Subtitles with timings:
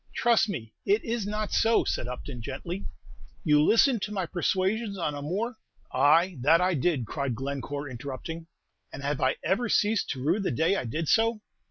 [0.15, 2.87] "Trust me it is not so," said Upton, gently;
[3.43, 5.57] "you listened to my persuasions on a more"
[5.93, 8.47] "Ay, that I did!" cried Glencore, interrupting;
[8.91, 11.41] "and have I ever ceased to rue the day I did so?